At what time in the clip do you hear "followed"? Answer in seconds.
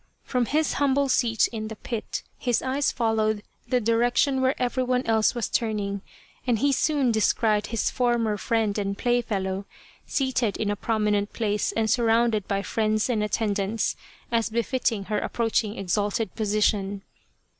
2.91-3.43